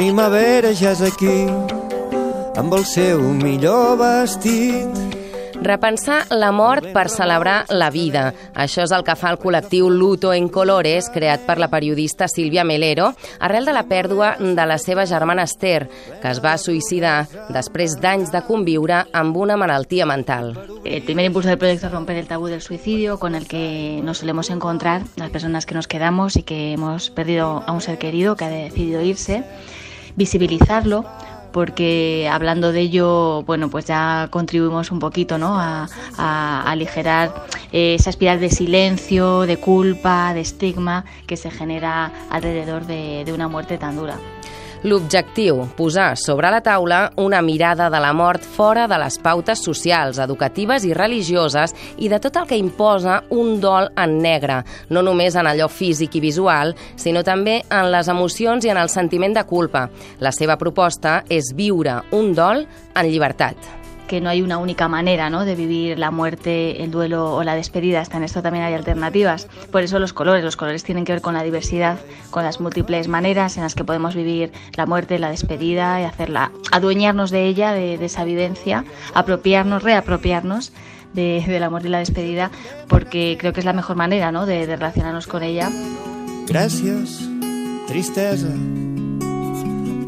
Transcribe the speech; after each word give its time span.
primavera 0.00 0.70
ja 0.72 0.94
és 0.94 1.02
aquí, 1.04 1.42
amb 2.56 2.72
el 2.72 2.86
seu 2.88 3.20
millor 3.36 3.98
vestit. 4.00 5.18
Repensar 5.60 6.22
la 6.32 6.48
mort 6.56 6.86
per 6.94 7.10
celebrar 7.12 7.66
la 7.68 7.90
vida. 7.92 8.30
Això 8.56 8.86
és 8.86 8.94
el 8.96 9.04
que 9.04 9.12
fa 9.20 9.28
el 9.34 9.36
col·lectiu 9.42 9.90
Luto 9.92 10.32
en 10.32 10.46
Colores, 10.48 11.10
creat 11.12 11.44
per 11.44 11.58
la 11.60 11.68
periodista 11.68 12.30
Sílvia 12.32 12.64
Melero, 12.64 13.10
arrel 13.44 13.68
de 13.68 13.74
la 13.76 13.82
pèrdua 13.90 14.30
de 14.40 14.64
la 14.64 14.78
seva 14.80 15.04
germana 15.04 15.44
Esther, 15.44 15.90
que 16.22 16.32
es 16.32 16.40
va 16.40 16.56
suïcidar 16.56 17.26
després 17.52 17.98
d'anys 18.00 18.32
de 18.32 18.40
conviure 18.48 19.02
amb 19.12 19.36
una 19.36 19.58
malaltia 19.60 20.08
mental. 20.08 20.54
El 20.80 21.04
primer 21.04 21.28
impulso 21.28 21.52
del 21.52 21.60
proyecto 21.60 21.90
es 21.90 21.92
romper 21.92 22.16
el 22.16 22.26
tabú 22.26 22.46
del 22.46 22.62
suicidio, 22.62 23.18
con 23.18 23.34
el 23.34 23.46
que 23.46 24.00
nos 24.02 24.24
solemos 24.24 24.48
encontrar 24.48 25.02
las 25.16 25.28
personas 25.28 25.66
que 25.66 25.74
nos 25.74 25.86
quedamos 25.86 26.36
y 26.36 26.42
que 26.42 26.72
hemos 26.72 27.10
perdido 27.10 27.62
a 27.66 27.72
un 27.72 27.82
ser 27.82 27.98
querido 27.98 28.34
que 28.34 28.46
ha 28.46 28.48
decidido 28.48 29.02
irse, 29.02 29.44
visibilizarlo, 30.16 31.04
porque 31.52 32.28
hablando 32.30 32.72
de 32.72 32.80
ello, 32.80 33.42
bueno, 33.42 33.68
pues 33.68 33.86
ya 33.86 34.28
contribuimos 34.30 34.90
un 34.90 34.98
poquito, 34.98 35.38
¿no? 35.38 35.58
A, 35.58 35.88
aligerar 36.66 37.32
eh, 37.72 37.94
esa 37.94 38.10
espiral 38.10 38.40
de 38.40 38.50
silencio, 38.50 39.40
de 39.42 39.56
culpa, 39.56 40.32
de 40.34 40.40
estigma 40.40 41.04
que 41.26 41.36
se 41.36 41.50
genera 41.50 42.12
alrededor 42.30 42.86
de, 42.86 43.24
de 43.24 43.32
una 43.32 43.48
muerte 43.48 43.78
tan 43.78 43.96
dura. 43.96 44.16
L'objectiu, 44.82 45.58
posar 45.76 46.14
sobre 46.16 46.48
la 46.48 46.62
taula 46.64 47.10
una 47.20 47.42
mirada 47.44 47.90
de 47.92 47.98
la 48.00 48.14
mort 48.16 48.40
fora 48.40 48.86
de 48.88 48.96
les 49.02 49.18
pautes 49.20 49.60
socials, 49.60 50.16
educatives 50.24 50.86
i 50.88 50.94
religioses 50.96 51.74
i 52.00 52.08
de 52.08 52.16
tot 52.16 52.38
el 52.40 52.46
que 52.48 52.56
imposa 52.56 53.18
un 53.36 53.58
dol 53.60 53.90
en 54.00 54.16
negre, 54.24 54.62
no 54.88 55.02
només 55.04 55.36
en 55.36 55.50
allò 55.50 55.68
físic 55.68 56.16
i 56.16 56.22
visual, 56.24 56.72
sinó 56.96 57.20
també 57.26 57.58
en 57.68 57.90
les 57.92 58.08
emocions 58.08 58.64
i 58.64 58.72
en 58.72 58.80
el 58.80 58.88
sentiment 58.88 59.36
de 59.36 59.44
culpa. 59.44 59.84
La 60.18 60.32
seva 60.32 60.56
proposta 60.56 61.20
és 61.28 61.52
viure 61.52 62.00
un 62.16 62.32
dol 62.32 62.64
en 62.64 63.12
llibertat. 63.12 63.79
Que 64.10 64.20
no 64.20 64.28
hay 64.28 64.42
una 64.42 64.58
única 64.58 64.88
manera 64.88 65.30
¿no? 65.30 65.44
de 65.44 65.54
vivir 65.54 65.96
la 65.96 66.10
muerte, 66.10 66.82
el 66.82 66.90
duelo 66.90 67.32
o 67.32 67.44
la 67.44 67.54
despedida. 67.54 68.00
Hasta 68.00 68.16
en 68.16 68.24
esto 68.24 68.42
también 68.42 68.64
hay 68.64 68.74
alternativas. 68.74 69.46
Por 69.70 69.84
eso 69.84 70.00
los 70.00 70.12
colores. 70.12 70.42
Los 70.42 70.56
colores 70.56 70.82
tienen 70.82 71.04
que 71.04 71.12
ver 71.12 71.22
con 71.22 71.34
la 71.34 71.44
diversidad, 71.44 71.96
con 72.30 72.42
las 72.42 72.60
múltiples 72.60 73.06
maneras 73.06 73.56
en 73.56 73.62
las 73.62 73.76
que 73.76 73.84
podemos 73.84 74.16
vivir 74.16 74.50
la 74.74 74.84
muerte, 74.84 75.20
la 75.20 75.30
despedida 75.30 76.00
y 76.00 76.04
hacerla, 76.04 76.50
adueñarnos 76.72 77.30
de 77.30 77.46
ella, 77.46 77.72
de, 77.72 78.04
esa 78.04 78.24
vivencia, 78.24 78.84
apropiarnos, 79.14 79.84
reapropiarnos. 79.84 80.72
De, 81.14 81.42
de, 81.44 81.58
la 81.58 81.70
muerte 81.70 81.88
y 81.88 81.90
la 81.90 81.98
despedida, 81.98 82.52
porque 82.86 83.36
creo 83.36 83.52
que 83.52 83.58
es 83.58 83.66
la 83.66 83.72
mejor 83.72 83.96
manera 83.96 84.30
¿no? 84.30 84.46
de, 84.46 84.68
de 84.68 84.76
relacionarnos 84.76 85.26
con 85.26 85.42
ella. 85.42 85.68
Gràcies, 86.46 87.18
tristesa, 87.88 88.54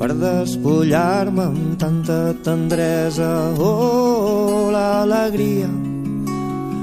per 0.03 0.17
despullar-me 0.19 1.45
amb 1.45 1.79
tanta 1.79 2.35
tendresa. 2.43 3.29
Oh, 3.63 4.67
l'alegria, 4.75 5.69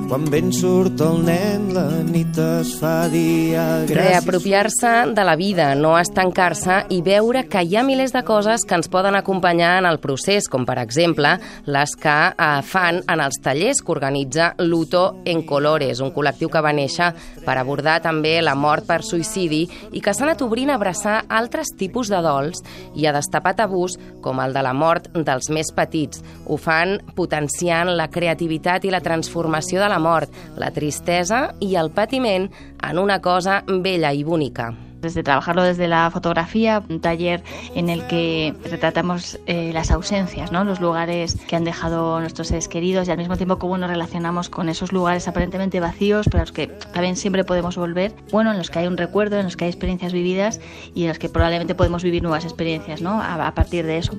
quan 0.09 0.25
ben 0.25 0.47
surt 0.49 0.97
el 1.05 1.19
nen, 1.21 1.67
la 1.75 1.83
nit 2.01 2.33
es 2.41 2.71
fa 2.79 3.05
dia. 3.13 3.85
Reapropiar-se 3.85 5.13
de 5.13 5.23
la 5.25 5.35
vida, 5.37 5.67
no 5.77 5.91
estancar-se 5.99 6.79
i 6.95 6.97
veure 7.05 7.43
que 7.45 7.61
hi 7.61 7.75
ha 7.77 7.83
milers 7.85 8.15
de 8.15 8.23
coses 8.25 8.65
que 8.65 8.73
ens 8.73 8.89
poden 8.89 9.13
acompanyar 9.19 9.75
en 9.77 9.85
el 9.85 9.99
procés, 10.01 10.47
com 10.49 10.65
per 10.65 10.79
exemple 10.81 11.35
les 11.69 11.93
que 12.01 12.15
eh, 12.31 12.47
fan 12.65 13.03
en 13.05 13.21
els 13.21 13.37
tallers 13.45 13.83
que 13.85 13.93
organitza 13.93 14.55
Luto 14.57 15.03
en 15.29 15.43
Colores, 15.45 16.01
un 16.01 16.09
col·lectiu 16.15 16.49
que 16.49 16.65
va 16.65 16.73
néixer 16.73 17.11
per 17.45 17.59
abordar 17.61 17.99
també 18.01 18.39
la 18.41 18.57
mort 18.57 18.89
per 18.89 19.03
suïcidi 19.05 19.61
i 19.93 20.01
que 20.01 20.15
s'ha 20.15 20.25
anat 20.25 20.41
obrint 20.41 20.73
a 20.73 20.79
abraçar 20.81 21.19
altres 21.29 21.75
tipus 21.77 22.09
de 22.09 22.23
dols 22.25 22.65
i 22.97 23.05
a 23.05 23.13
destapar 23.13 23.53
tabús 23.61 23.99
com 24.25 24.41
el 24.41 24.57
de 24.57 24.65
la 24.65 24.73
mort 24.73 25.11
dels 25.13 25.53
més 25.53 25.69
petits. 25.69 26.25
Ho 26.49 26.57
fan 26.57 26.97
potenciant 27.13 27.93
la 27.93 28.09
creativitat 28.09 28.89
i 28.89 28.95
la 28.95 29.05
transformació 29.05 29.77
de 29.83 29.93
la 29.93 29.98
mort, 29.99 30.31
la 30.57 30.71
tristesa 30.71 31.53
i 31.59 31.75
el 31.79 31.91
patiment 31.91 32.49
en 32.83 32.99
una 32.99 33.19
cosa 33.21 33.63
bella 33.67 34.13
i 34.13 34.23
bonica. 34.23 34.73
Desde 34.99 35.23
trabajarlo 35.23 35.63
desde 35.63 35.87
la 35.87 36.11
fotografía, 36.11 36.83
un 36.89 36.99
taller 36.99 37.41
en 37.73 37.87
el 37.87 38.05
que 38.07 38.53
retratamos 38.69 39.39
eh, 39.45 39.71
las 39.73 39.91
ausencias, 39.91 40.51
¿no? 40.51 40.65
los 40.65 40.81
lugares 40.81 41.37
que 41.47 41.55
han 41.55 41.63
dejado 41.63 42.19
nuestros 42.19 42.49
seres 42.49 42.67
queridos 42.67 43.07
y 43.07 43.11
al 43.11 43.17
mismo 43.17 43.37
tiempo 43.37 43.59
cómo 43.59 43.77
nos 43.77 43.89
relacionamos 43.89 44.49
con 44.49 44.67
esos 44.67 44.91
lugares 44.91 45.25
aparentemente 45.29 45.79
vacíos, 45.79 46.25
pero 46.25 46.39
a 46.39 46.41
los 46.41 46.51
que 46.51 46.67
también 46.67 47.15
siempre 47.15 47.45
podemos 47.45 47.77
volver, 47.77 48.13
bueno, 48.31 48.51
en 48.51 48.57
los 48.57 48.69
que 48.69 48.79
hay 48.79 48.87
un 48.87 48.97
recuerdo, 48.97 49.37
en 49.37 49.45
los 49.45 49.55
que 49.55 49.65
hay 49.65 49.71
experiencias 49.71 50.11
vividas 50.11 50.59
y 50.93 51.03
en 51.03 51.07
los 51.07 51.17
que 51.17 51.29
probablemente 51.29 51.75
podemos 51.75 52.03
vivir 52.03 52.21
nuevas 52.21 52.43
experiencias 52.43 53.01
¿no? 53.01 53.21
a, 53.21 53.47
a 53.47 53.55
partir 53.55 53.85
de 53.85 53.99
eso. 53.99 54.17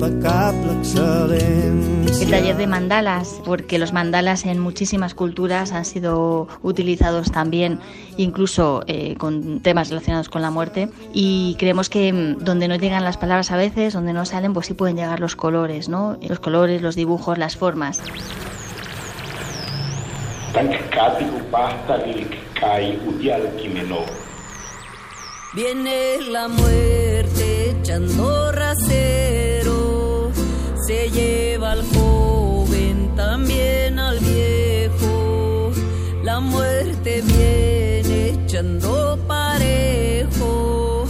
Impecable 0.00 0.72
excelencia. 0.78 2.24
El 2.24 2.30
taller 2.30 2.56
de 2.56 2.66
mandalas, 2.66 3.40
porque 3.44 3.78
los 3.78 3.92
mandalas 3.92 4.46
en 4.46 4.58
muchísimas 4.58 5.14
culturas 5.14 5.72
han 5.72 5.84
sido 5.84 6.48
utilizados 6.62 7.30
también 7.30 7.80
incluso 8.16 8.82
eh, 8.86 9.14
con 9.16 9.60
temas 9.60 9.90
relacionados 9.90 10.28
con 10.28 10.42
la 10.42 10.50
muerte 10.50 10.88
y 11.12 11.56
creemos 11.58 11.88
que 11.88 12.12
mm, 12.12 12.44
donde 12.44 12.68
no 12.68 12.76
llegan 12.76 13.04
las 13.04 13.16
palabras 13.16 13.50
a 13.50 13.56
veces, 13.56 13.92
donde 13.92 14.12
no 14.12 14.24
salen, 14.24 14.52
pues 14.52 14.66
sí 14.66 14.74
pueden 14.74 14.96
llegar 14.96 15.20
los 15.20 15.36
colores, 15.36 15.88
¿no? 15.88 16.18
Los 16.22 16.40
colores, 16.40 16.82
los 16.82 16.94
dibujos, 16.94 17.38
las 17.38 17.56
formas. 17.56 18.02
Viene 25.52 26.20
la 26.30 26.46
muerte 26.46 27.70
echando 27.70 28.52
rasero, 28.52 29.39
se 30.90 31.08
lleva 31.10 31.70
al 31.72 31.82
joven, 31.94 33.14
también 33.14 33.98
al 34.00 34.18
viejo. 34.18 35.70
La 36.24 36.40
muerte 36.40 37.22
viene 37.22 38.30
echando 38.30 39.16
parejo, 39.28 41.06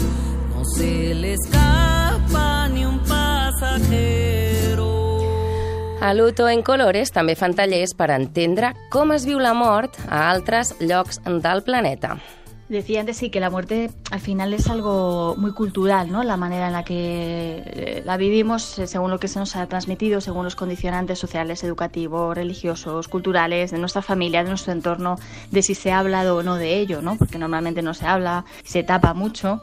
no 0.51 0.65
se 0.77 1.15
le 1.15 1.33
escapa 1.33 2.69
ni 2.69 2.85
un 2.85 2.99
pasajero. 3.05 4.91
A 6.03 6.13
Luto 6.13 6.47
en 6.49 6.61
Colores 6.63 7.11
també 7.17 7.33
fan 7.35 7.57
tallers 7.57 7.97
per 7.97 8.11
entendre 8.13 8.75
com 8.93 9.17
es 9.17 9.25
viu 9.25 9.41
la 9.41 9.55
mort 9.57 9.97
a 10.09 10.29
altres 10.29 10.75
llocs 10.81 11.25
del 11.25 11.65
planeta. 11.65 12.19
Decía 12.71 13.01
antes 13.01 13.17
sí 13.17 13.31
que 13.31 13.41
la 13.41 13.51
muerte 13.51 13.91
al 14.13 14.21
final 14.21 14.55
es 14.55 14.69
algo 14.69 15.35
muy 15.37 15.51
cultural, 15.53 16.13
¿no? 16.13 16.23
La 16.23 16.37
manera 16.37 16.69
en 16.69 16.73
la 16.73 16.85
que 16.85 17.65
eh, 17.67 18.03
la 18.07 18.17
vivimos, 18.17 18.79
eh, 18.79 18.87
según 18.87 19.11
lo 19.11 19.19
que 19.19 19.27
se 19.27 19.41
nos 19.41 19.57
ha 19.57 19.67
transmitido, 19.67 20.21
según 20.21 20.45
los 20.45 20.55
condicionantes 20.55 21.19
sociales, 21.19 21.65
educativos, 21.65 22.37
religiosos, 22.37 23.09
culturales, 23.09 23.73
de 23.73 23.79
nuestra 23.79 24.03
familia, 24.03 24.45
de 24.45 24.51
nuestro 24.51 24.73
entorno, 24.73 25.17
de 25.51 25.63
si 25.63 25.75
se 25.75 25.91
ha 25.91 25.99
hablado 25.99 26.37
o 26.37 26.43
no 26.45 26.55
de 26.55 26.79
ello, 26.79 27.03
¿no? 27.03 27.17
Porque 27.17 27.39
normalmente 27.39 27.83
no 27.83 27.93
se 27.93 28.07
habla, 28.07 28.45
se 28.63 28.85
tapa 28.85 29.15
mucho. 29.15 29.61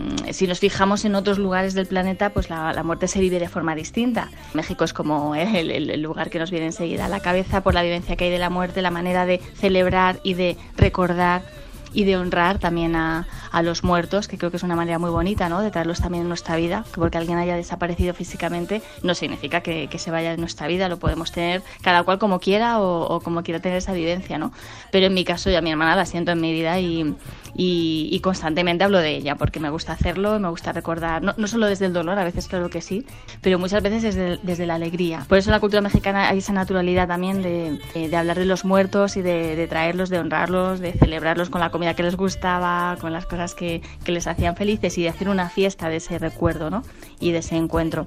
Mm, 0.00 0.32
Si 0.32 0.48
nos 0.48 0.58
fijamos 0.58 1.04
en 1.04 1.14
otros 1.14 1.38
lugares 1.38 1.74
del 1.74 1.86
planeta, 1.86 2.30
pues 2.30 2.50
la, 2.50 2.82
muerte 2.82 3.06
se 3.06 3.20
vive 3.20 3.38
de 3.38 3.48
forma 3.48 3.76
distinta. 3.76 4.28
México 4.54 4.82
es 4.82 4.92
como 4.92 5.36
eh, 5.36 5.60
el- 5.60 5.70
el 5.90 6.02
lugar 6.02 6.30
que 6.30 6.40
nos 6.40 6.50
viene 6.50 6.66
enseguida 6.66 7.04
a 7.04 7.08
la 7.08 7.20
cabeza 7.20 7.60
por 7.62 7.74
la 7.74 7.82
vivencia 7.82 8.16
que 8.16 8.24
hay 8.24 8.30
de 8.32 8.40
la 8.40 8.50
muerte, 8.50 8.82
la 8.82 8.90
manera 8.90 9.24
de 9.24 9.38
celebrar 9.38 10.18
y 10.24 10.34
de 10.34 10.56
recordar 10.76 11.42
y 11.92 12.04
de 12.04 12.16
honrar 12.16 12.58
también 12.58 12.96
a, 12.96 13.26
a 13.50 13.62
los 13.62 13.84
muertos, 13.84 14.28
que 14.28 14.38
creo 14.38 14.50
que 14.50 14.56
es 14.56 14.62
una 14.62 14.76
manera 14.76 14.98
muy 14.98 15.10
bonita, 15.10 15.48
¿no? 15.48 15.60
De 15.60 15.70
traerlos 15.70 16.00
también 16.00 16.22
en 16.22 16.28
nuestra 16.28 16.56
vida, 16.56 16.84
que 16.92 17.00
porque 17.00 17.18
alguien 17.18 17.38
haya 17.38 17.56
desaparecido 17.56 18.14
físicamente 18.14 18.82
no 19.02 19.14
significa 19.14 19.60
que, 19.60 19.88
que 19.88 19.98
se 19.98 20.10
vaya 20.10 20.30
de 20.30 20.36
nuestra 20.36 20.66
vida, 20.66 20.88
lo 20.88 20.98
podemos 20.98 21.32
tener 21.32 21.62
cada 21.82 22.02
cual 22.02 22.18
como 22.18 22.40
quiera 22.40 22.80
o, 22.80 23.06
o 23.06 23.20
como 23.20 23.42
quiera 23.42 23.60
tener 23.60 23.78
esa 23.78 23.92
vivencia, 23.92 24.38
¿no? 24.38 24.52
Pero 24.90 25.06
en 25.06 25.14
mi 25.14 25.24
caso 25.24 25.50
yo 25.50 25.58
a 25.58 25.60
mi 25.60 25.70
hermana 25.70 25.96
la 25.96 26.06
siento 26.06 26.32
en 26.32 26.40
mi 26.40 26.52
vida 26.52 26.78
y, 26.80 27.14
y, 27.54 28.08
y 28.10 28.20
constantemente 28.20 28.84
hablo 28.84 28.98
de 28.98 29.16
ella, 29.16 29.36
porque 29.36 29.60
me 29.60 29.70
gusta 29.70 29.92
hacerlo, 29.92 30.38
me 30.38 30.48
gusta 30.48 30.72
recordar, 30.72 31.22
no, 31.22 31.34
no 31.36 31.46
solo 31.46 31.66
desde 31.66 31.86
el 31.86 31.92
dolor, 31.92 32.18
a 32.18 32.24
veces 32.24 32.48
claro 32.48 32.70
que 32.70 32.80
sí, 32.80 33.06
pero 33.40 33.58
muchas 33.58 33.82
veces 33.82 34.02
desde, 34.02 34.38
desde 34.42 34.66
la 34.66 34.74
alegría. 34.76 35.24
Por 35.28 35.38
eso 35.38 35.50
en 35.50 35.52
la 35.52 35.60
cultura 35.60 35.80
mexicana 35.80 36.28
hay 36.28 36.38
esa 36.38 36.52
naturalidad 36.52 37.08
también 37.08 37.42
de, 37.42 37.78
eh, 37.94 38.08
de 38.08 38.16
hablar 38.16 38.38
de 38.38 38.44
los 38.46 38.64
muertos 38.64 39.16
y 39.16 39.22
de, 39.22 39.56
de 39.56 39.66
traerlos, 39.66 40.10
de 40.10 40.18
honrarlos, 40.18 40.80
de 40.80 40.92
celebrarlos 40.92 41.50
con 41.50 41.60
la 41.60 41.70
comida 41.80 41.94
que 41.94 42.02
les 42.02 42.16
gustaba, 42.16 42.98
con 43.00 43.10
las 43.10 43.24
cosas 43.24 43.54
que, 43.54 43.80
que 44.04 44.12
les 44.12 44.26
hacían 44.26 44.54
felices 44.54 44.98
y 44.98 45.04
de 45.04 45.08
hacer 45.08 45.30
una 45.30 45.48
fiesta 45.48 45.88
de 45.88 45.96
ese 45.96 46.18
recuerdo 46.18 46.68
¿no? 46.68 46.82
y 47.20 47.32
de 47.32 47.38
ese 47.38 47.56
encuentro. 47.56 48.06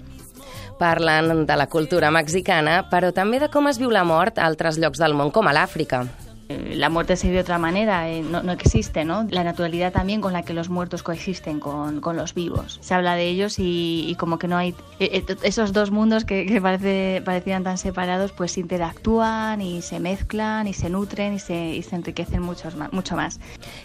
Parlen 0.77 1.47
de 1.47 1.55
la 1.57 1.65
cultura 1.65 2.11
mexicana, 2.13 2.83
però 2.91 3.09
també 3.13 3.39
de 3.41 3.49
com 3.49 3.65
es 3.69 3.79
viu 3.81 3.89
la 3.89 4.03
mort 4.05 4.37
a 4.37 4.45
altres 4.45 4.77
llocs 4.77 5.01
del 5.01 5.17
món, 5.17 5.33
com 5.33 5.49
a 5.49 5.53
l'Àfrica. 5.57 6.03
Eh, 6.53 6.75
la 6.75 6.89
muerte 6.89 7.15
se 7.15 7.27
vive 7.27 7.37
de 7.37 7.41
otra 7.41 7.57
manera, 7.57 8.09
eh, 8.09 8.21
no, 8.21 8.43
no, 8.43 8.51
existe, 8.51 9.05
¿no? 9.05 9.25
La 9.29 9.43
naturalidad 9.43 9.91
también 9.91 10.21
con 10.21 10.33
la 10.33 10.43
que 10.43 10.53
los 10.53 10.69
muertos 10.69 11.03
coexisten 11.03 11.59
con, 11.59 12.01
con 12.01 12.15
los 12.15 12.33
vivos. 12.33 12.79
Se 12.81 12.93
habla 12.93 13.15
de 13.15 13.27
ellos 13.27 13.59
y, 13.59 14.05
y 14.07 14.15
como 14.15 14.37
que 14.37 14.47
no 14.47 14.57
hay... 14.57 14.75
Eh, 14.99 15.23
esos 15.43 15.73
dos 15.73 15.91
mundos 15.91 16.25
que, 16.25 16.45
que 16.45 16.61
parece, 16.61 17.21
parecían 17.25 17.63
tan 17.63 17.77
separados, 17.77 18.31
pues 18.31 18.57
interactúan 18.57 19.61
y 19.61 19.81
se 19.81 19.99
mezclan 19.99 20.67
y 20.67 20.73
se 20.73 20.89
nutren 20.89 21.33
y 21.33 21.39
se, 21.39 21.55
y 21.55 21.83
se 21.83 21.95
enriquecen 21.95 22.41
muchos, 22.41 22.75
mucho 22.91 23.15
más. 23.15 23.39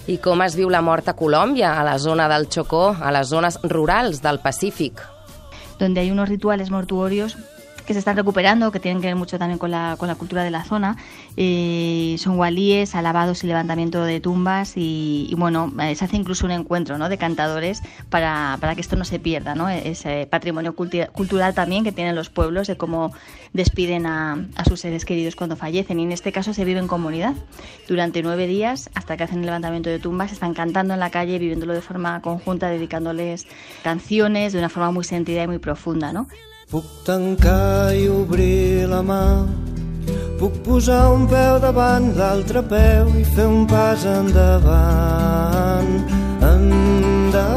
I 0.06 0.18
com 0.18 0.42
es 0.42 0.56
viu 0.56 0.70
la 0.70 0.82
mort 0.82 1.08
a 1.08 1.14
Colòmbia, 1.16 1.78
a 1.78 1.84
la 1.84 1.98
zona 1.98 2.28
del 2.28 2.48
Chocó, 2.48 2.96
a 3.00 3.12
les 3.12 3.28
zones 3.28 3.58
rurals 3.62 4.22
del 4.22 4.40
Pacífic? 4.40 5.00
Donde 5.78 6.00
hay 6.00 6.10
unos 6.10 6.28
rituales 6.28 6.70
mortuorios 6.70 7.36
que 7.88 7.94
se 7.94 8.00
están 8.00 8.18
recuperando, 8.18 8.70
que 8.70 8.80
tienen 8.80 9.00
que 9.00 9.06
ver 9.06 9.16
mucho 9.16 9.38
también 9.38 9.58
con 9.58 9.70
la, 9.70 9.96
con 9.98 10.08
la 10.08 10.14
cultura 10.14 10.44
de 10.44 10.50
la 10.50 10.62
zona. 10.62 10.98
Son 12.18 12.36
gualíes, 12.36 12.94
alabados 12.94 13.42
y 13.44 13.46
levantamiento 13.46 14.04
de 14.04 14.20
tumbas 14.20 14.74
y, 14.76 15.34
bueno, 15.38 15.72
eh, 15.80 15.94
se 15.94 16.04
hace 16.04 16.16
incluso 16.16 16.44
un 16.44 16.52
encuentro 16.52 16.98
¿no? 16.98 17.08
de 17.08 17.16
cantadores 17.16 17.80
para, 18.10 18.58
para 18.60 18.74
que 18.74 18.82
esto 18.82 18.96
no 18.96 19.06
se 19.06 19.18
pierda, 19.18 19.54
¿no? 19.54 19.70
ese 19.70 20.28
patrimonio 20.30 20.74
cultural 20.74 21.54
también 21.54 21.82
que 21.82 21.90
tienen 21.90 22.14
los 22.14 22.28
pueblos 22.28 22.66
de 22.66 22.76
cómo 22.76 23.14
despiden 23.54 24.04
a, 24.04 24.46
a, 24.54 24.64
sus 24.66 24.80
seres 24.80 25.06
queridos 25.06 25.34
cuando 25.34 25.56
fallecen 25.56 25.98
y 25.98 26.02
en 26.02 26.12
este 26.12 26.30
caso 26.30 26.52
se 26.52 26.66
vive 26.66 26.80
en 26.80 26.88
comunidad. 26.88 27.36
Durante 27.88 28.22
nueve 28.22 28.46
días, 28.46 28.90
hasta 28.94 29.16
que 29.16 29.24
hacen 29.24 29.38
el 29.38 29.46
levantamiento 29.46 29.88
de 29.88 29.98
tumbas, 29.98 30.30
están 30.30 30.52
cantando 30.52 30.92
en 30.92 31.00
la 31.00 31.08
calle, 31.08 31.38
viviéndolo 31.38 31.72
de 31.72 31.80
forma 31.80 32.20
conjunta, 32.20 32.68
dedicándoles 32.68 33.46
canciones 33.82 34.52
de 34.52 34.58
una 34.58 34.68
forma 34.68 34.90
muy 34.90 35.04
sentida 35.04 35.42
y 35.42 35.46
muy 35.46 35.58
profunda, 35.58 36.12
¿no? 36.12 36.28
Puc 36.68 36.84
tancar 37.00 37.96
i 37.96 38.02
obrir 38.12 38.84
la 38.90 38.98
mà, 39.00 39.48
puc 40.36 40.52
posar 40.66 41.06
un 41.14 41.24
peu 41.24 41.56
davant 41.64 42.10
l'altre 42.18 42.60
peu 42.68 43.08
i 43.16 43.24
fer 43.24 43.46
un 43.48 43.64
pas 43.64 44.04
endavant, 44.04 45.88
endavant. 46.44 47.48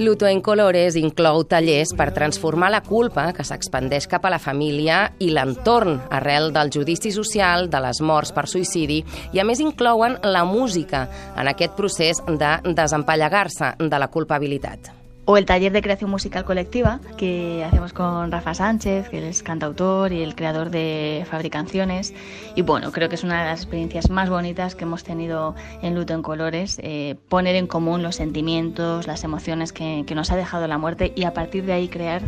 Luto 0.00 0.24
en 0.32 0.40
Colores 0.40 0.96
inclou 0.96 1.44
tallers 1.44 1.92
per 1.92 2.16
transformar 2.16 2.72
la 2.72 2.80
culpa 2.80 3.36
que 3.36 3.44
s'expandeix 3.44 4.08
cap 4.08 4.24
a 4.24 4.32
la 4.32 4.40
família 4.40 5.12
i 5.20 5.28
l'entorn 5.36 6.08
arrel 6.08 6.56
del 6.56 6.72
judici 6.72 7.12
social, 7.12 7.68
de 7.68 7.84
les 7.84 8.00
morts 8.00 8.32
per 8.32 8.48
suïcidi 8.48 9.04
i 9.36 9.44
a 9.44 9.44
més 9.44 9.60
inclouen 9.60 10.24
la 10.24 10.48
música 10.48 11.04
en 11.36 11.52
aquest 11.52 11.76
procés 11.76 12.24
de 12.24 12.60
desempallegar-se 12.72 13.76
de 13.76 13.98
la 14.00 14.08
culpabilitat. 14.08 15.05
O 15.26 15.36
el 15.36 15.44
taller 15.44 15.72
de 15.72 15.82
creación 15.82 16.08
musical 16.08 16.44
colectiva 16.44 17.00
que 17.18 17.64
hacemos 17.64 17.92
con 17.92 18.30
Rafa 18.30 18.54
Sánchez, 18.54 19.08
que 19.08 19.28
es 19.28 19.42
cantautor 19.42 20.12
y 20.12 20.22
el 20.22 20.36
creador 20.36 20.70
de 20.70 21.26
Fabricanciones. 21.28 22.14
Y 22.54 22.62
bueno, 22.62 22.92
creo 22.92 23.08
que 23.08 23.16
es 23.16 23.24
una 23.24 23.42
de 23.42 23.50
las 23.50 23.60
experiencias 23.62 24.08
más 24.08 24.30
bonitas 24.30 24.76
que 24.76 24.84
hemos 24.84 25.02
tenido 25.02 25.56
en 25.82 25.96
Luto 25.96 26.14
en 26.14 26.22
Colores, 26.22 26.78
eh, 26.82 27.16
poner 27.28 27.56
en 27.56 27.66
común 27.66 28.02
los 28.02 28.16
sentimientos, 28.16 29.08
las 29.08 29.24
emociones 29.24 29.72
que, 29.72 30.04
que 30.06 30.14
nos 30.14 30.30
ha 30.30 30.36
dejado 30.36 30.68
la 30.68 30.78
muerte 30.78 31.12
y 31.16 31.24
a 31.24 31.34
partir 31.34 31.66
de 31.66 31.72
ahí 31.72 31.88
crear 31.88 32.22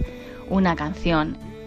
una 0.50 0.74
canción. 0.74 1.57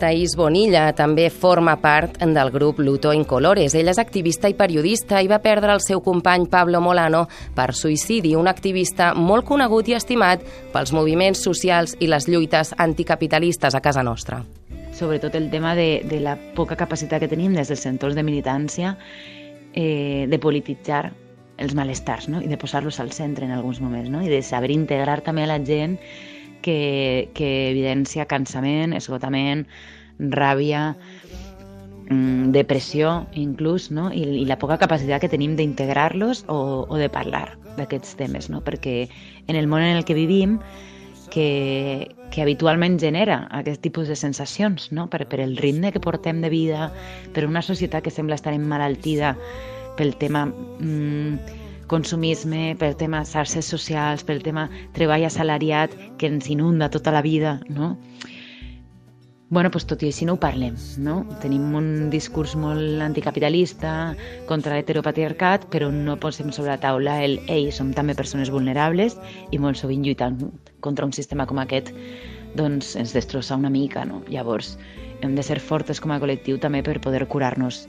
Taís 0.00 0.36
Bonilla 0.36 0.90
també 0.96 1.28
forma 1.30 1.76
part 1.80 2.18
del 2.20 2.50
grup 2.50 2.78
Luto 2.80 3.12
Colores. 3.26 3.74
Ella 3.74 3.90
és 3.90 3.98
activista 3.98 4.48
i 4.48 4.54
periodista 4.54 5.22
i 5.22 5.28
va 5.28 5.38
perdre 5.38 5.72
el 5.72 5.80
seu 5.80 6.00
company 6.00 6.46
Pablo 6.48 6.80
Molano 6.80 7.26
per 7.54 7.72
suïcidi, 7.72 8.34
un 8.36 8.48
activista 8.48 9.14
molt 9.14 9.44
conegut 9.44 9.88
i 9.88 9.94
estimat 9.94 10.42
pels 10.72 10.92
moviments 10.92 11.42
socials 11.42 11.96
i 12.00 12.06
les 12.06 12.28
lluites 12.28 12.74
anticapitalistes 12.76 13.74
a 13.74 13.80
casa 13.80 14.02
nostra. 14.02 14.42
Sobretot 14.92 15.34
el 15.34 15.50
tema 15.50 15.74
de, 15.74 16.02
de 16.08 16.20
la 16.20 16.36
poca 16.54 16.76
capacitat 16.76 17.20
que 17.20 17.28
tenim 17.28 17.54
des 17.54 17.68
dels 17.68 17.82
sectors 17.84 18.14
de 18.16 18.24
militància 18.24 18.96
eh, 19.74 20.26
de 20.28 20.38
polititzar 20.38 21.12
els 21.56 21.74
malestars 21.74 22.28
no? 22.28 22.40
i 22.42 22.48
de 22.48 22.58
posar-los 22.60 23.00
al 23.00 23.12
centre 23.12 23.46
en 23.46 23.52
alguns 23.52 23.80
moments 23.80 24.10
no? 24.10 24.22
i 24.22 24.28
de 24.28 24.42
saber 24.42 24.70
integrar 24.74 25.22
també 25.24 25.44
a 25.44 25.50
la 25.52 25.60
gent 25.64 25.98
que, 26.62 27.30
que 27.34 27.70
evidencia 27.72 28.26
cansament, 28.30 28.94
esgotament, 28.96 29.66
ràbia, 30.18 30.96
mmm, 32.08 32.52
depressió 32.54 33.26
inclús, 33.34 33.90
no? 33.90 34.10
I, 34.12 34.24
i 34.42 34.44
la 34.48 34.58
poca 34.58 34.78
capacitat 34.78 35.22
que 35.24 35.32
tenim 35.32 35.56
d'integrar-los 35.58 36.44
o, 36.48 36.86
o 36.88 37.00
de 37.00 37.08
parlar 37.12 37.56
d'aquests 37.76 38.16
temes, 38.16 38.50
no? 38.50 38.62
perquè 38.64 39.06
en 39.46 39.56
el 39.56 39.68
món 39.68 39.84
en 39.84 39.96
el 39.96 40.04
que 40.04 40.16
vivim 40.16 40.58
que, 41.30 42.14
que 42.32 42.42
habitualment 42.42 42.98
genera 43.00 43.44
aquest 43.52 43.82
tipus 43.84 44.08
de 44.08 44.16
sensacions, 44.16 44.90
no? 44.92 45.08
per, 45.12 45.26
per 45.28 45.42
el 45.44 45.56
ritme 45.60 45.92
que 45.92 46.00
portem 46.00 46.40
de 46.40 46.50
vida, 46.50 46.90
per 47.34 47.46
una 47.46 47.62
societat 47.62 48.06
que 48.06 48.14
sembla 48.14 48.38
estar 48.38 48.54
emmalaltida 48.56 49.36
pel 49.96 50.14
tema 50.16 50.46
mmm, 50.46 51.64
consumisme, 51.90 52.74
pel 52.80 52.96
tema 52.96 53.24
xarxes 53.24 53.68
socials, 53.72 54.24
pel 54.26 54.42
tema 54.42 54.68
treball 54.96 55.26
assalariat 55.28 55.94
que 56.18 56.30
ens 56.30 56.50
inunda 56.50 56.90
tota 56.90 57.14
la 57.14 57.22
vida, 57.22 57.60
no? 57.68 57.94
bueno, 59.48 59.70
pues 59.70 59.86
tot 59.86 60.02
i 60.02 60.08
així 60.10 60.26
no 60.26 60.34
ho 60.34 60.40
parlem, 60.42 60.74
no? 60.98 61.20
Tenim 61.42 61.74
un 61.78 62.10
discurs 62.10 62.56
molt 62.58 63.02
anticapitalista 63.04 64.16
contra 64.48 64.74
l'heteropatriarcat, 64.74 65.68
però 65.70 65.92
no 65.94 66.18
posem 66.18 66.50
sobre 66.50 66.72
la 66.72 66.80
taula 66.82 67.20
el 67.22 67.38
ei, 67.46 67.70
som 67.70 67.92
també 67.94 68.16
persones 68.18 68.50
vulnerables 68.50 69.14
i 69.54 69.62
molt 69.62 69.78
sovint 69.78 70.02
lluitant 70.02 70.40
contra 70.82 71.06
un 71.06 71.14
sistema 71.14 71.46
com 71.46 71.62
aquest 71.62 71.92
doncs 72.58 72.96
ens 72.98 73.14
destrossa 73.14 73.58
una 73.60 73.70
mica, 73.70 74.04
no? 74.04 74.24
Llavors, 74.32 74.74
hem 75.22 75.38
de 75.38 75.44
ser 75.46 75.60
fortes 75.62 76.02
com 76.02 76.10
a 76.10 76.18
col·lectiu 76.18 76.58
també 76.58 76.82
per 76.82 76.98
poder 77.04 77.26
curar-nos 77.30 77.84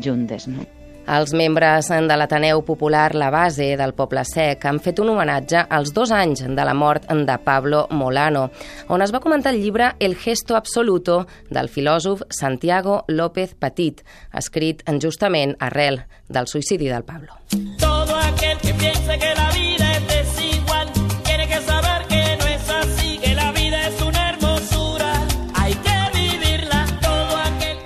juntes, 0.00 0.48
no? 0.48 0.64
Els 1.06 1.32
membres 1.34 1.88
de 1.90 2.16
l'Ateneu 2.16 2.62
Popular 2.62 3.14
La 3.18 3.30
Base 3.34 3.72
del 3.76 3.94
Poble 3.94 4.22
Sec 4.28 4.62
han 4.68 4.78
fet 4.80 5.00
un 5.02 5.10
homenatge 5.10 5.64
als 5.68 5.90
dos 5.92 6.12
anys 6.14 6.44
de 6.46 6.64
la 6.64 6.74
mort 6.74 7.08
de 7.10 7.38
Pablo 7.42 7.86
Molano, 7.90 8.48
on 8.88 9.02
es 9.02 9.12
va 9.12 9.20
comentar 9.20 9.52
el 9.52 9.60
llibre 9.62 9.92
El 9.98 10.14
gesto 10.16 10.56
absoluto 10.56 11.26
del 11.50 11.68
filòsof 11.68 12.22
Santiago 12.30 13.02
López 13.08 13.54
Petit, 13.58 14.04
escrit 14.32 14.82
justament 15.02 15.56
arrel 15.58 16.04
del 16.28 16.46
suïcidi 16.46 16.88
del 16.88 17.04
Pablo. 17.04 17.34
Todo 17.78 18.16
aquel 18.16 18.58
que 18.58 18.74
piense 18.74 19.18
que 19.18 19.34
la 19.34 19.50
vida 19.50 19.91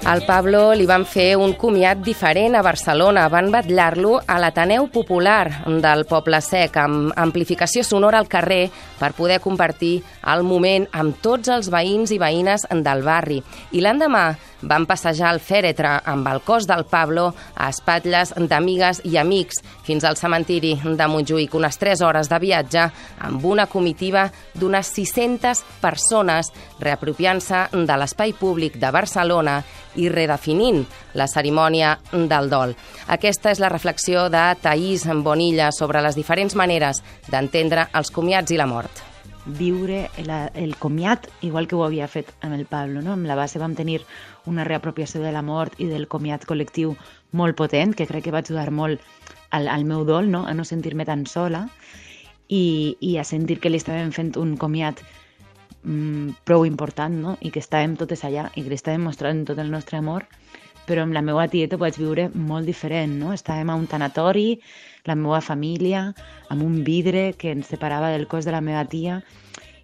Al 0.06 0.23
Pablo 0.23 0.70
li 0.79 0.85
van 0.87 1.03
fer 1.03 1.32
un 1.35 1.56
comiat 1.58 1.99
diferent 1.99 2.55
a 2.55 2.61
Barcelona. 2.62 3.25
Van 3.26 3.49
batllar-lo 3.50 4.20
a 4.23 4.37
l'Ateneu 4.38 4.87
Popular 4.94 5.64
del 5.82 6.05
Poble 6.06 6.38
Sec, 6.47 6.76
amb 6.79 7.11
amplificació 7.19 7.82
sonora 7.82 8.20
al 8.23 8.31
carrer 8.31 8.69
per 9.00 9.17
poder 9.19 9.41
compartir 9.43 9.97
el 10.31 10.47
moment 10.47 10.87
amb 10.94 11.19
tots 11.19 11.50
els 11.50 11.73
veïns 11.75 12.14
i 12.14 12.20
veïnes 12.23 12.69
del 12.86 13.03
barri. 13.03 13.41
I 13.75 13.82
l'endemà 13.82 14.29
van 14.63 14.86
passejar 14.86 15.32
el 15.34 15.41
fèretre 15.43 15.91
amb 16.08 16.29
el 16.31 16.41
cos 16.46 16.69
del 16.70 16.86
Pablo 16.89 17.27
a 17.55 17.69
espatlles 17.69 18.32
d'amigues 18.39 19.03
i 19.05 19.19
amics 19.19 19.58
fins 19.84 20.06
al 20.06 20.17
cementiri 20.17 20.77
de 20.84 21.08
Montjuïc. 21.10 21.55
Unes 21.58 21.79
3 21.82 22.05
hores 22.06 22.31
de 22.31 22.39
viatge 22.41 22.86
amb 23.27 23.44
una 23.44 23.67
comitiva 23.67 24.29
d'unes 24.55 24.94
600 24.94 25.65
persones 25.82 26.53
reapropiant-se 26.81 27.67
de 27.75 27.98
l'espai 27.98 28.32
públic 28.39 28.79
de 28.79 28.94
Barcelona 28.94 29.58
i 29.96 30.08
redefinint 30.12 30.84
la 31.15 31.26
cerimònia 31.26 31.96
del 32.12 32.50
dol. 32.53 32.76
Aquesta 33.08 33.50
és 33.50 33.60
la 33.60 33.72
reflexió 33.72 34.29
de 34.31 34.46
Taís 34.62 35.06
Bonilla 35.24 35.72
sobre 35.72 36.03
les 36.05 36.17
diferents 36.17 36.55
maneres 36.55 37.03
d'entendre 37.29 37.88
els 37.93 38.10
comiats 38.10 38.53
i 38.53 38.60
la 38.60 38.70
mort 38.70 39.05
viure 39.46 40.10
el, 40.19 40.31
el 40.55 40.74
comiat 40.76 41.29
igual 41.46 41.69
que 41.69 41.76
ho 41.76 41.84
havia 41.84 42.08
fet 42.10 42.32
amb 42.43 42.56
el 42.56 42.67
Pablo. 42.67 43.00
No? 43.03 43.12
Amb 43.15 43.26
la 43.26 43.36
base 43.38 43.60
vam 43.62 43.76
tenir 43.79 44.00
una 44.46 44.65
reapropiació 44.65 45.22
de 45.22 45.32
la 45.32 45.43
mort 45.43 45.79
i 45.79 45.86
del 45.86 46.08
comiat 46.10 46.44
col·lectiu 46.46 46.96
molt 47.32 47.56
potent, 47.56 47.94
que 47.94 48.08
crec 48.10 48.26
que 48.26 48.34
va 48.34 48.43
ajudar 48.43 48.70
molt 48.74 49.00
al, 49.50 49.69
al 49.69 49.84
meu 49.84 50.05
dol, 50.05 50.31
no? 50.31 50.44
a 50.46 50.55
no 50.55 50.67
sentir-me 50.67 51.06
tan 51.06 51.26
sola 51.31 51.67
i, 52.48 52.96
i 53.00 53.17
a 53.19 53.24
sentir 53.24 53.60
que 53.60 53.70
li 53.70 53.81
estàvem 53.81 54.12
fent 54.15 54.34
un 54.41 54.56
comiat 54.58 55.03
mm, 55.86 56.43
prou 56.44 56.66
important 56.66 57.14
no? 57.22 57.36
i 57.40 57.52
que 57.55 57.62
estàvem 57.62 57.96
totes 57.96 58.26
allà 58.26 58.50
i 58.55 58.62
que 58.62 58.72
li 58.72 58.78
estàvem 58.78 59.06
mostrant 59.08 59.46
tot 59.48 59.62
el 59.62 59.70
nostre 59.72 60.02
amor 60.02 60.26
però 60.86 61.02
amb 61.02 61.16
la 61.16 61.22
meva 61.22 61.48
tieta 61.50 61.76
ho 61.76 61.82
vaig 61.82 61.98
viure 61.98 62.28
molt 62.34 62.69
diferent, 62.70 63.16
no? 63.19 63.32
Estàvem 63.34 63.72
a 63.72 63.74
un 63.74 63.88
tanatori, 63.90 64.60
la 65.08 65.16
meva 65.19 65.40
família, 65.43 66.12
amb 66.48 66.62
un 66.62 66.84
vidre 66.86 67.32
que 67.38 67.50
ens 67.56 67.72
separava 67.74 68.12
del 68.14 68.28
cos 68.31 68.46
de 68.46 68.55
la 68.55 68.62
meva 68.62 68.84
tia 68.86 69.19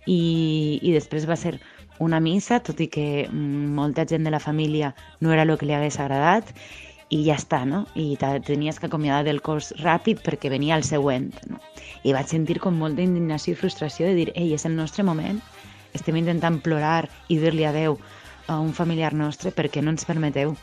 i, 0.07 0.79
i 0.79 0.95
després 0.95 1.27
va 1.27 1.37
ser 1.37 1.57
una 2.03 2.21
missa, 2.23 2.61
tot 2.63 2.81
i 2.81 2.89
que 2.91 3.27
molta 3.33 4.07
gent 4.07 4.25
de 4.27 4.31
la 4.31 4.41
família 4.43 4.95
no 5.21 5.35
era 5.35 5.43
el 5.43 5.57
que 5.59 5.67
li 5.67 5.75
hagués 5.75 5.99
agradat, 6.01 6.55
i 7.13 7.21
ja 7.27 7.35
està, 7.37 7.61
no? 7.69 7.83
I 7.99 8.17
tenies 8.47 8.79
que 8.81 8.89
acomiadar 8.89 9.27
del 9.27 9.43
cos 9.45 9.73
ràpid 9.83 10.23
perquè 10.25 10.49
venia 10.49 10.79
el 10.79 10.87
següent, 10.87 11.29
no? 11.51 11.59
I 12.09 12.15
vaig 12.17 12.31
sentir 12.31 12.57
com 12.63 12.79
molta 12.79 13.05
indignació 13.05 13.53
i 13.53 13.59
frustració 13.59 14.09
de 14.09 14.15
dir, 14.17 14.31
ei, 14.33 14.55
és 14.57 14.65
el 14.65 14.79
nostre 14.79 15.05
moment, 15.05 15.43
estem 15.95 16.19
intentant 16.21 16.61
plorar 16.65 17.09
i 17.29 17.39
dir-li 17.41 17.67
adeu 17.69 17.99
a 18.49 18.59
un 18.59 18.73
familiar 18.77 19.13
nostre 19.15 19.53
perquè 19.55 19.83
no 19.83 19.93
ens 19.95 20.07
permeteu 20.09 20.57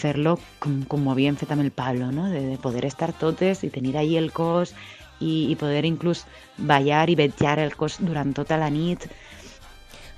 fer-lo 0.00 0.36
com, 0.62 0.80
com 0.88 1.06
ho 1.06 1.12
havíem 1.12 1.36
fet 1.36 1.50
amb 1.52 1.64
el 1.64 1.72
Pablo, 1.74 2.10
no? 2.14 2.28
de, 2.30 2.44
de 2.52 2.58
poder 2.62 2.84
estar 2.88 3.12
totes 3.12 3.64
i 3.66 3.70
tenir 3.74 3.96
allí 3.98 4.16
el 4.16 4.30
cos 4.32 4.74
i, 5.20 5.50
i 5.52 5.56
poder 5.60 5.84
inclús 5.88 6.24
ballar 6.56 7.08
i 7.10 7.18
vetllar 7.18 7.58
el 7.60 7.74
cos 7.76 7.98
durant 8.00 8.32
tota 8.36 8.58
la 8.60 8.70
nit 8.72 9.08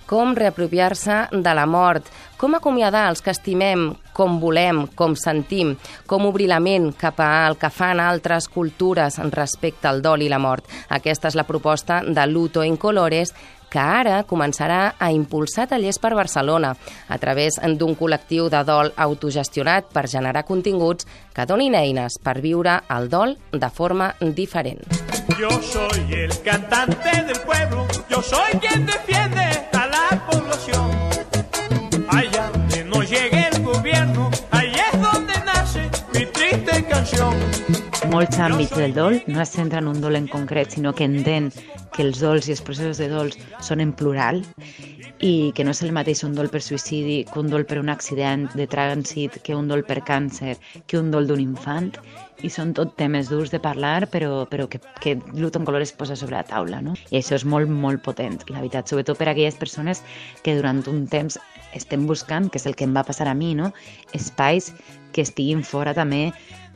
com 0.06 0.34
reapropiar-se 0.34 1.18
de 1.32 1.54
la 1.54 1.66
mort, 1.66 2.06
com 2.36 2.56
acomiadar 2.56 3.06
els 3.10 3.22
que 3.22 3.30
estimem, 3.30 3.92
com 4.12 4.40
volem, 4.42 4.84
com 4.98 5.14
sentim, 5.16 5.76
com 6.10 6.26
obrir 6.26 6.48
la 6.50 6.60
ment 6.60 6.90
cap 6.98 7.20
al 7.22 7.56
que 7.60 7.70
fan 7.70 8.02
altres 8.02 8.48
cultures 8.50 9.20
respecte 9.30 9.88
al 9.88 10.02
dol 10.02 10.22
i 10.26 10.30
la 10.32 10.42
mort. 10.42 10.66
Aquesta 10.90 11.30
és 11.30 11.38
la 11.38 11.46
proposta 11.48 12.02
de 12.02 12.26
Luto 12.26 12.64
in 12.66 12.76
Colores 12.76 13.34
que 13.72 13.80
ara 13.80 14.20
començarà 14.28 14.94
a 15.00 15.08
impulsar 15.14 15.64
tallers 15.70 15.98
per 16.02 16.12
Barcelona 16.18 16.74
a 17.08 17.18
través 17.18 17.56
d'un 17.80 17.96
col·lectiu 17.96 18.50
de 18.52 18.60
dol 18.68 18.92
autogestionat 19.06 19.88
per 19.94 20.08
generar 20.12 20.44
continguts 20.44 21.08
que 21.32 21.48
donin 21.48 21.78
eines 21.78 22.18
per 22.22 22.40
viure 22.44 22.82
el 22.92 23.08
dol 23.08 23.38
de 23.52 23.70
forma 23.72 24.12
diferent. 24.20 24.84
Yo 25.40 25.50
soy 25.62 26.12
el 26.12 26.34
cantante 26.42 27.22
del 27.24 27.40
pueblo, 27.40 27.86
yo 28.10 28.20
soy 28.20 28.58
quien 28.60 28.84
defiende 28.84 29.71
molts 38.12 38.36
àmbits 38.44 38.74
del 38.76 38.92
dol 38.92 39.14
no 39.32 39.40
es 39.40 39.54
centra 39.54 39.80
en 39.80 39.86
un 39.88 40.00
dol 40.02 40.18
en 40.18 40.26
concret, 40.28 40.74
sinó 40.74 40.90
que 40.92 41.06
entén 41.08 41.46
que 41.94 42.02
els 42.04 42.20
dols 42.20 42.44
i 42.48 42.52
els 42.52 42.60
processos 42.60 43.00
de 43.00 43.08
dols 43.08 43.38
són 43.64 43.80
en 43.80 43.94
plural 43.96 44.42
i 45.24 45.52
que 45.56 45.64
no 45.64 45.72
és 45.72 45.80
el 45.86 45.94
mateix 45.96 46.20
un 46.26 46.34
dol 46.36 46.50
per 46.52 46.60
suïcidi 46.60 47.22
que 47.30 47.40
un 47.40 47.48
dol 47.48 47.64
per 47.64 47.78
un 47.80 47.88
accident 47.88 48.50
de 48.58 48.66
trànsit, 48.68 49.40
que 49.46 49.56
un 49.56 49.70
dol 49.70 49.84
per 49.88 50.02
càncer, 50.04 50.58
que 50.86 51.00
un 51.00 51.08
dol 51.14 51.30
d'un 51.30 51.40
infant 51.40 51.88
i 52.44 52.52
són 52.52 52.74
tot 52.76 52.92
temes 53.00 53.32
durs 53.32 53.54
de 53.54 53.62
parlar 53.64 54.10
però, 54.12 54.44
però 54.50 54.68
que, 54.68 54.82
que 55.00 55.16
Luton 55.32 55.64
Color 55.64 55.86
es 55.86 55.96
posa 55.96 56.18
sobre 56.18 56.36
la 56.36 56.44
taula 56.44 56.82
no? 56.84 56.98
i 57.08 57.22
això 57.22 57.38
és 57.40 57.48
molt, 57.48 57.70
molt 57.70 58.04
potent 58.04 58.42
la 58.50 58.60
veritat, 58.60 58.92
sobretot 58.92 59.16
per 59.16 59.30
a 59.30 59.32
aquelles 59.32 59.56
persones 59.56 60.04
que 60.44 60.58
durant 60.58 60.84
un 60.90 61.06
temps 61.08 61.40
estem 61.72 62.04
buscant, 62.04 62.52
que 62.52 62.60
és 62.60 62.68
el 62.68 62.76
que 62.76 62.84
em 62.84 62.92
va 62.92 63.08
passar 63.08 63.30
a 63.30 63.38
mi, 63.38 63.54
no? 63.56 63.72
espais 64.12 64.74
que 65.12 65.24
estiguin 65.24 65.64
fora 65.64 65.94
també 65.96 66.26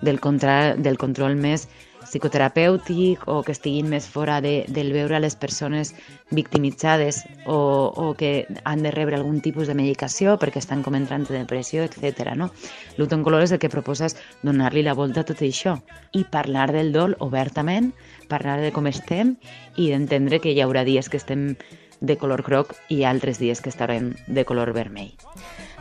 del, 0.02 0.20
contra, 0.20 0.74
del 0.76 0.98
control 0.98 1.36
més 1.36 1.68
psicoterapèutic 2.06 3.24
o 3.26 3.40
que 3.42 3.52
estiguin 3.52 3.88
més 3.90 4.06
fora 4.08 4.38
de, 4.40 4.64
del 4.72 4.92
veure 4.94 5.18
les 5.20 5.36
persones 5.36 5.92
victimitzades 6.30 7.24
o, 7.44 7.56
o 7.90 8.12
que 8.18 8.46
han 8.64 8.84
de 8.86 8.92
rebre 8.94 9.18
algun 9.18 9.40
tipus 9.44 9.66
de 9.66 9.74
medicació 9.78 10.36
perquè 10.40 10.62
estan 10.62 10.84
com 10.86 10.94
entrant 10.98 11.26
en 11.26 11.42
depressió, 11.42 11.84
etc. 11.84 12.32
No? 12.38 12.50
Luton 12.96 13.24
Color 13.26 13.46
és 13.46 13.56
el 13.56 13.62
que 13.62 13.72
proposa 13.72 14.06
és 14.06 14.16
donar-li 14.46 14.84
la 14.86 14.94
volta 14.94 15.24
a 15.24 15.28
tot 15.28 15.42
això 15.42 15.76
i 16.14 16.24
parlar 16.30 16.70
del 16.74 16.92
dol 16.94 17.16
obertament, 17.26 17.92
parlar 18.30 18.60
de 18.62 18.72
com 18.72 18.86
estem 18.86 19.34
i 19.76 19.90
d'entendre 19.90 20.40
que 20.40 20.54
hi 20.54 20.62
haurà 20.62 20.86
dies 20.86 21.10
que 21.10 21.20
estem 21.20 21.50
de 22.00 22.16
color 22.16 22.42
groc 22.42 22.74
i 22.92 23.04
altres 23.04 23.38
dies 23.40 23.60
que 23.60 23.70
estarem 23.70 24.14
de 24.26 24.44
color 24.44 24.72
vermell. 24.76 25.14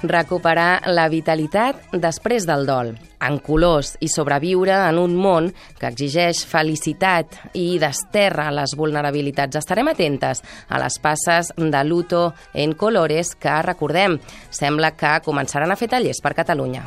Recuperar 0.04 0.84
la 0.92 1.08
vitalitat 1.10 1.94
després 1.94 2.46
del 2.46 2.66
dol, 2.68 2.92
en 3.24 3.40
colors 3.40 3.96
i 4.04 4.10
sobreviure 4.12 4.76
en 4.90 5.00
un 5.02 5.16
món 5.18 5.50
que 5.80 5.88
exigeix 5.88 6.44
felicitat 6.46 7.40
i 7.58 7.80
desterra 7.82 8.52
les 8.54 8.76
vulnerabilitats. 8.78 9.58
Estarem 9.64 9.90
atentes 9.92 10.44
a 10.68 10.82
les 10.84 11.00
passes 11.02 11.54
de 11.56 11.84
Luto 11.88 12.28
en 12.54 12.76
Colores 12.76 13.34
que, 13.40 13.62
recordem, 13.66 14.20
sembla 14.52 14.94
que 15.00 15.20
començaran 15.26 15.72
a 15.72 15.80
fer 15.80 15.90
tallers 15.96 16.22
per 16.22 16.36
Catalunya. 16.38 16.86